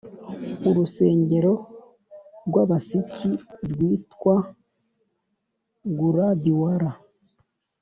[0.69, 1.53] urusengero
[2.47, 3.29] rw’abasiki
[3.71, 4.35] rwitwa
[5.97, 6.89] gurdwara.